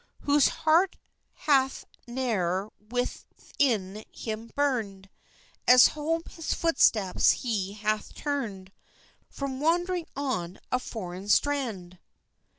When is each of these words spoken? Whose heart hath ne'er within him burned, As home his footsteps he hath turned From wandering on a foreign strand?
Whose 0.21 0.47
heart 0.65 0.95
hath 1.45 1.85
ne'er 2.07 2.69
within 2.89 4.03
him 4.11 4.49
burned, 4.55 5.11
As 5.67 5.89
home 5.89 6.23
his 6.27 6.55
footsteps 6.55 7.29
he 7.43 7.73
hath 7.73 8.15
turned 8.15 8.71
From 9.29 9.59
wandering 9.59 10.07
on 10.15 10.57
a 10.71 10.79
foreign 10.79 11.29
strand? 11.29 11.99